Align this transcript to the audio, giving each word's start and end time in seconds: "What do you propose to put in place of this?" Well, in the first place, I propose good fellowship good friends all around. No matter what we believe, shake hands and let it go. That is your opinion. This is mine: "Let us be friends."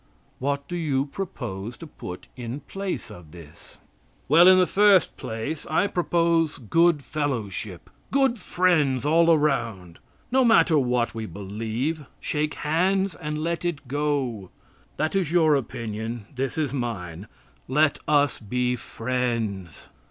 "What 0.39 0.67
do 0.67 0.75
you 0.75 1.05
propose 1.05 1.77
to 1.77 1.85
put 1.85 2.25
in 2.35 2.61
place 2.61 3.11
of 3.11 3.29
this?" 3.31 3.77
Well, 4.27 4.47
in 4.47 4.57
the 4.57 4.65
first 4.65 5.15
place, 5.15 5.67
I 5.67 5.85
propose 5.85 6.57
good 6.57 7.03
fellowship 7.03 7.87
good 8.09 8.39
friends 8.39 9.05
all 9.05 9.29
around. 9.31 9.99
No 10.31 10.43
matter 10.43 10.79
what 10.79 11.13
we 11.13 11.27
believe, 11.27 12.03
shake 12.19 12.55
hands 12.65 13.13
and 13.13 13.43
let 13.43 13.63
it 13.63 13.87
go. 13.87 14.49
That 14.97 15.15
is 15.15 15.31
your 15.31 15.53
opinion. 15.53 16.25
This 16.35 16.57
is 16.57 16.73
mine: 16.73 17.27
"Let 17.67 17.99
us 18.07 18.39
be 18.39 18.75
friends." 18.75 19.89